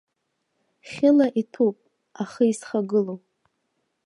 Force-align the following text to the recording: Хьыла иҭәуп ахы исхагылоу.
Хьыла 0.89 1.27
иҭәуп 1.41 1.77
ахы 2.21 2.43
исхагылоу. 2.51 3.19